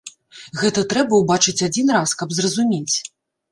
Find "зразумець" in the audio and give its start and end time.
2.41-2.95